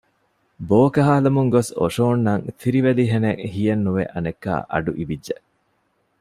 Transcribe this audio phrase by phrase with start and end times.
[0.69, 5.35] ބޯކަހާލަމުން ގޮސް އޮށޯންނަން ތިރިވެލިހެނެއް ހިޔެއްނުވެ އަނެއްކާ އަޑު އިވިއްޖެ